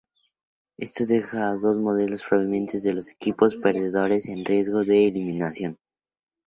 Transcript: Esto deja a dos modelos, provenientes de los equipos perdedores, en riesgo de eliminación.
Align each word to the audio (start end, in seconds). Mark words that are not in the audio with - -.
Esto 0.79 1.05
deja 1.05 1.49
a 1.51 1.57
dos 1.57 1.77
modelos, 1.77 2.23
provenientes 2.27 2.81
de 2.81 2.95
los 2.95 3.07
equipos 3.07 3.55
perdedores, 3.57 4.27
en 4.29 4.43
riesgo 4.45 4.83
de 4.83 5.05
eliminación. 5.05 5.77